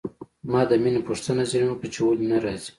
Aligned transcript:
ما 0.51 0.61
د 0.69 0.71
مينې 0.83 1.01
پوښتنه 1.07 1.43
ځنې 1.51 1.65
وکړه 1.69 1.87
چې 1.93 1.99
ولې 2.03 2.25
نه 2.31 2.37
راځي. 2.45 2.69